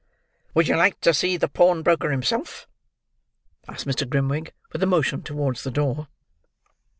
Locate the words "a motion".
4.81-5.21